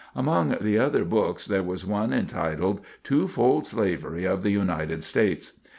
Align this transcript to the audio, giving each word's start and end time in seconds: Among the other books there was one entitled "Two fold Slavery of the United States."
Among 0.15 0.57
the 0.59 0.79
other 0.79 1.05
books 1.05 1.45
there 1.45 1.61
was 1.61 1.85
one 1.85 2.11
entitled 2.11 2.81
"Two 3.03 3.27
fold 3.27 3.67
Slavery 3.67 4.25
of 4.25 4.41
the 4.41 4.49
United 4.49 5.03
States." 5.03 5.59